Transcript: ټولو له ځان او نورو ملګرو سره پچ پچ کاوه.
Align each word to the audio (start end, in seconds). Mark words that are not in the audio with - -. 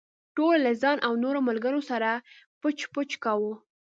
ټولو 0.35 0.61
له 0.65 0.71
ځان 0.81 0.97
او 1.07 1.13
نورو 1.23 1.39
ملګرو 1.49 1.81
سره 1.89 2.09
پچ 2.61 2.77
پچ 2.93 3.09
کاوه. 3.23 3.53